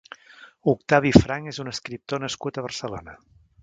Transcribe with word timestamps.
Octavi 0.73 1.13
Franch 1.19 1.53
és 1.53 1.61
un 1.67 1.71
escriptor 1.75 2.25
nascut 2.27 2.59
a 2.63 2.69
Barcelona. 2.71 3.21